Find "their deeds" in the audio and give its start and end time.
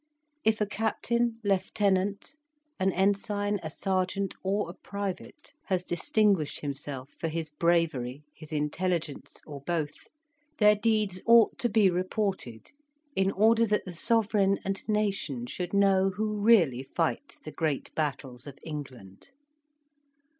10.57-11.21